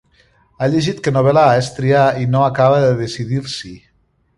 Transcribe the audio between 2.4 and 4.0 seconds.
acaba de decidir-s'hi.